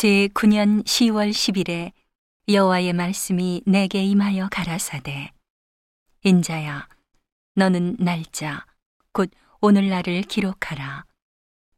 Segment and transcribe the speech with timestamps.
[0.00, 1.92] 제 9년 10월 10일에
[2.48, 5.30] 여호와의 말씀이 내게 임하여 가라사대
[6.24, 6.88] 인자야
[7.54, 8.64] 너는 날짜
[9.12, 11.04] 곧 오늘날을 기록하라.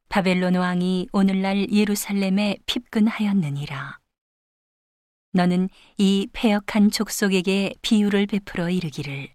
[0.09, 3.99] 바벨론 왕이 오늘날 예루살렘에 핍근하였느니라.
[5.33, 5.69] 너는
[5.99, 9.35] 이 패역한 족속에게 비유를 베풀어 이르기를.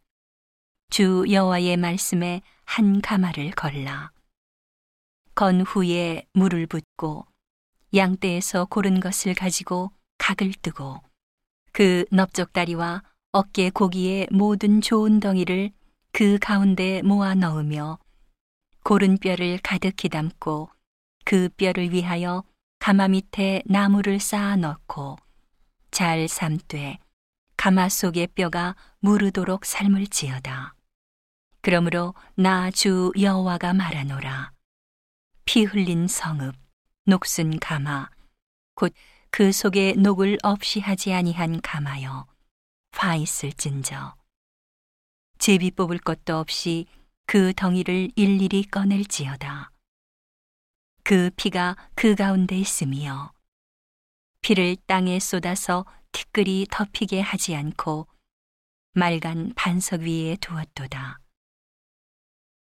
[0.90, 4.14] 주 여호와의 말씀에 한 가마를 걸라.
[5.36, 7.28] 건 후에 물을 붓고
[7.94, 11.02] 양떼에서 고른 것을 가지고 각을 뜨고
[11.72, 15.72] 그 넓적다리와 어깨 고기의 모든 좋은 덩이를
[16.12, 18.00] 그 가운데 모아 넣으며
[18.84, 20.70] 고른 뼈를 가득히 담고
[21.26, 22.44] 그 뼈를 위하여
[22.80, 25.18] 가마 밑에 나무를 쌓아 넣고
[25.92, 26.98] 잘 삶되
[27.58, 30.74] 가마 속의 뼈가 무르도록 삶을 지어다.
[31.62, 34.52] 그러므로 나 주 여호와가 말하노라.
[35.46, 36.56] 피 흘린 성읍,
[37.08, 38.10] 녹슨 가마,
[38.76, 38.94] 곧
[39.30, 42.28] 그 속에 녹을 없이 하지 아니한 가마여,
[42.94, 44.16] 화 있을진저.
[45.38, 46.88] 제비 뽑을 것도 없이
[47.26, 49.72] 그 덩이를 일일이 꺼낼지어다.
[51.04, 53.32] 그 피가 그 가운데 있으며,
[54.42, 58.08] 피를 땅에 쏟아서 티끌이 덮이게 하지 않고,
[58.94, 61.20] 말간 반석 위에 두었도다.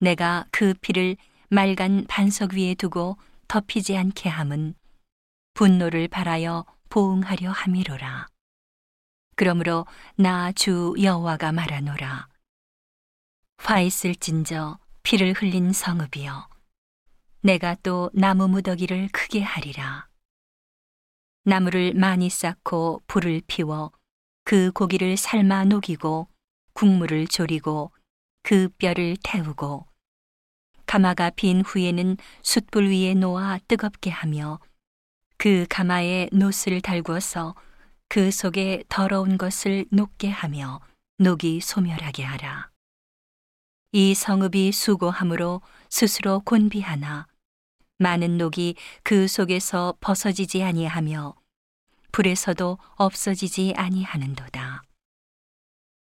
[0.01, 1.17] 내가 그 피를
[1.51, 3.19] 말간 반석 위에 두고
[3.53, 4.75] 덮이지 않게 함은
[5.53, 8.27] 분노를 발하여 보응하려 함이로라.
[9.37, 9.87] 그러므로
[10.17, 12.29] 나 주 여호와가 말하노라.
[13.59, 16.49] 화 있을진저 피를 흘린 성읍이여.
[17.43, 20.09] 내가 또 나무 무더기를 크게 하리라.
[21.45, 23.93] 나무를 많이 쌓고 불을 피워
[24.45, 26.27] 그 고기를 삶아 녹이고
[26.73, 27.93] 국물을 졸이고
[28.43, 29.92] 그 뼈를 태우고
[30.93, 34.61] 가마가 빈 후에는 숯불 위에 놓아 뜨겁게 하며
[35.39, 37.55] 그 가마에 노스를 달구어서
[38.11, 40.83] 그 속에 더러운 것을 녹게 하며
[41.17, 42.71] 녹이 소멸하게 하라.
[43.93, 47.27] 이 성읍이 수고함으로 스스로 곤비하나
[47.97, 51.35] 많은 녹이 그 속에서 벗어지지 아니하며
[52.13, 54.83] 불에서도 없어지지 아니하는도다.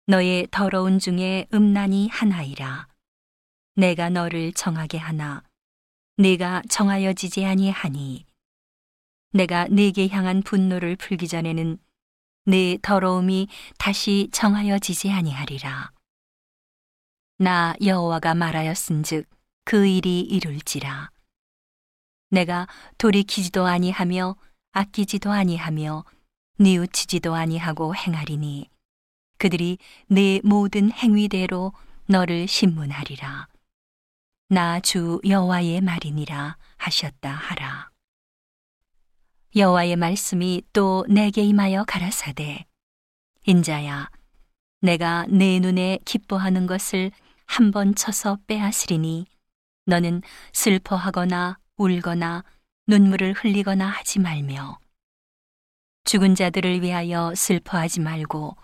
[0.07, 2.88] 너의 더러운 중에 음란이 하나이라.
[3.79, 5.45] 내가 너를 정하게 하나
[6.17, 8.27] 네가 정하여지지 아니하니
[9.31, 11.79] 내가 네게 향한 분노를 풀기 전에는
[12.47, 13.47] 네 더러움이
[13.79, 15.93] 다시 정하여지지 아니하리라.
[17.37, 19.29] 나 여호와가 말하였은즉
[19.65, 21.13] 그 일이 이룰지라.
[22.31, 22.67] 내가
[22.99, 24.35] 돌이키지도 아니하며
[24.73, 26.05] 아끼지도 아니하며
[26.59, 28.69] 뉘우치지도 아니하고 행하리니
[29.39, 29.79] 그들이
[30.09, 31.73] 내 모든 행위대로
[32.07, 33.47] 너를 신문하리라.
[34.51, 37.91] 나 주 여호와의 말이니라 하셨다 하라.
[39.55, 42.65] 여호와의 말씀이 또 내게 임하여 가라사대
[43.45, 44.11] 인자야
[44.81, 47.11] 내가 내 눈에 기뻐하는 것을
[47.45, 49.27] 한 번 쳐서 빼앗으리니
[49.87, 50.23] 너는
[50.53, 52.45] 슬퍼하거나 울거나
[52.87, 54.79] 눈물을 흘리거나 하지 말며
[56.05, 58.57] 죽은 자들을 위하여 슬퍼하지 말고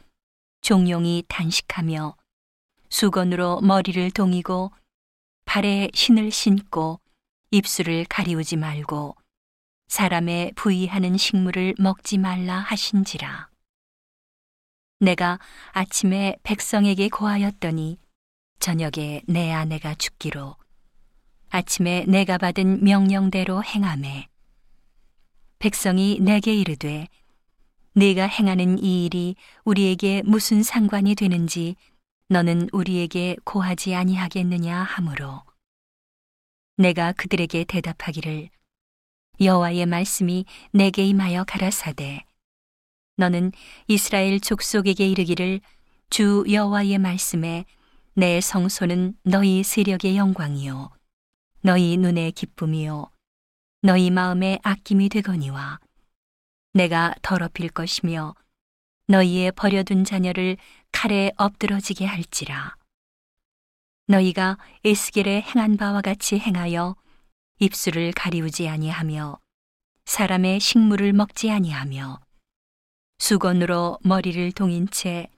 [0.63, 2.17] 종용이 단식하며
[2.89, 4.71] 수건으로 머리를 동이고
[5.55, 6.99] 발에 신을 신고
[7.53, 9.15] 입술을 가리우지 말고
[9.87, 13.51] 사람의 부의하는 식물을 먹지 말라 하신지라.
[14.99, 15.39] 내가
[15.71, 17.99] 아침에 백성에게 고하였더니
[18.59, 20.57] 저녁에 내 아내가 죽기로
[21.51, 24.27] 아침에 내가 받은 명령대로 행함에
[25.61, 27.07] 백성이 내게 이르되
[27.93, 31.77] 네가 행하는 이 일이 우리에게 무슨 상관이 되는지
[32.29, 35.43] 너는 우리에게 고하지 아니하겠느냐 하므로
[36.79, 38.49] 내가 그들에게 대답하기를
[39.41, 42.25] 여호와의 말씀이 내게 임하여 가라사대.
[43.17, 43.53] 너는
[43.89, 45.61] 이스라엘 족속에게 이르기를
[46.09, 47.67] 주 여호와의 말씀에
[48.15, 50.91] 내 성소는 너희 세력의 영광이요
[51.61, 53.11] 너희 눈의 기쁨이요
[53.83, 55.79] 너희 마음의 아낌이 되거니와
[56.73, 58.35] 내가 더럽힐 것이며
[59.09, 60.57] 너희의 버려둔 자녀를
[60.95, 62.77] 칼에 엎드러지게 할지라.
[64.07, 66.95] 너희가 에스겔에 행한 바와 같이 행하여
[67.59, 69.39] 입술을 가리우지 아니하며
[70.05, 72.21] 사람의 식물을 먹지 아니하며
[73.19, 75.29] 수건으로 머리를 동인 채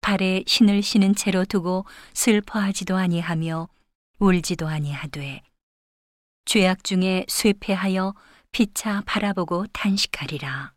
[0.00, 3.68] 발에 신을 신은 채로 두고 슬퍼하지도 아니하며
[4.18, 5.42] 울지도 아니하되
[6.46, 8.12] 죄악 중에 쇠폐하여
[8.50, 10.75] 피차 바라보고 탄식하리라.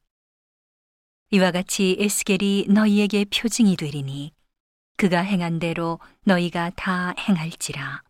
[1.32, 4.32] 이와 같이 에스겔이 너희에게 표징이 되리니
[4.98, 8.02] 그가 행한 대로 너희가 다 행할지라.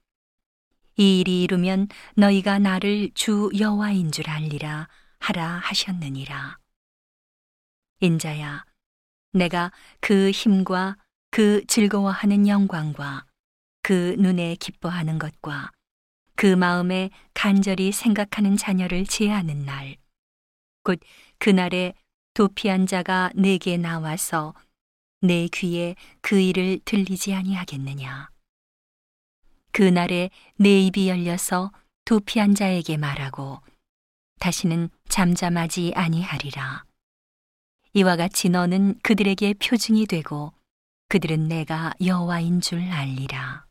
[0.95, 4.87] 이 일이 이루면 너희가 나를 주 여호와인 줄 알리라
[5.19, 6.57] 하라 하셨느니라.
[7.99, 8.63] 인자야,
[9.33, 10.95] 내가 그 힘과
[11.29, 13.25] 그 즐거워하는 영광과
[13.83, 15.71] 그 눈에 기뻐하는 것과
[16.35, 19.97] 그 마음에 간절히 생각하는 자녀를 제하는 날,
[20.83, 20.99] 곧
[21.37, 21.93] 그날에
[22.39, 24.53] 도피한 자가 내게 나와서
[25.19, 28.29] 내 귀에 그 일을 들리지 아니하겠느냐.
[29.73, 31.73] 그날에 내 입이 열려서
[32.05, 33.59] 도피한 자에게 말하고
[34.39, 36.85] 다시는 잠잠하지 아니하리라.
[37.91, 40.53] 이와 같이 너는 그들에게 표징이 되고
[41.09, 43.65] 그들은 내가 여호와인 줄 알리라.